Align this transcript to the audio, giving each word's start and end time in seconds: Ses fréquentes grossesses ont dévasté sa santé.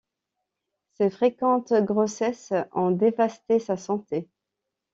Ses 0.93 1.11
fréquentes 1.11 1.73
grossesses 1.73 2.53
ont 2.71 2.89
dévasté 2.89 3.59
sa 3.59 3.77
santé. 3.77 4.27